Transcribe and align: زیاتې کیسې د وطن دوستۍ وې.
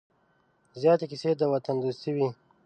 زیاتې 0.81 1.05
کیسې 1.11 1.31
د 1.37 1.41
وطن 1.53 1.75
دوستۍ 1.83 2.11
وې. 2.15 2.29